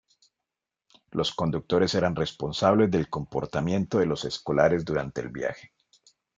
Los 1.11 1.31
conductores 1.31 1.93
eran 1.93 2.15
responsables 2.15 2.89
del 2.89 3.07
comportamiento 3.07 3.99
de 3.99 4.07
los 4.07 4.25
escolares 4.25 4.83
durante 4.83 5.21
el 5.21 5.29
viaje. 5.29 5.73